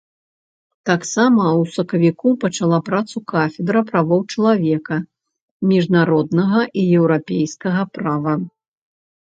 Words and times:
Таксама 0.89 1.43
ў 1.49 1.63
сакавіку 1.75 2.27
пачала 2.43 2.79
працу 2.89 3.15
кафедра 3.33 3.79
правоў 3.91 4.25
чалавека, 4.37 4.95
міжнароднага 5.75 6.59
і 6.79 6.89
еўрапейскага 6.99 7.81
права. 7.99 8.33